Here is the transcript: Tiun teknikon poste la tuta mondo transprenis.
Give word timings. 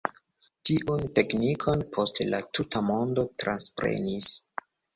Tiun 0.69 1.03
teknikon 1.19 1.83
poste 1.97 2.27
la 2.31 2.41
tuta 2.59 2.83
mondo 2.89 3.29
transprenis. 3.45 4.35